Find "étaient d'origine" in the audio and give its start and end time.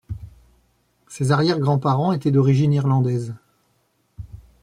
2.11-2.73